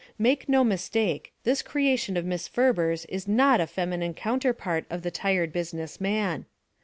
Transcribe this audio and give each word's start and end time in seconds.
Make 0.17 0.49
no 0.49 0.63
mistake; 0.63 1.31
this 1.43 1.61
creation 1.61 2.17
of 2.17 2.25
Miss 2.25 2.47
Ferber's 2.47 3.05
is 3.05 3.27
not 3.27 3.61
a 3.61 3.67
feminine 3.67 4.15
counterpart 4.15 4.85
of 4.89 5.03
the 5.03 5.11
Tired 5.11 5.53
Business 5.53 6.01
Man. 6.01 6.45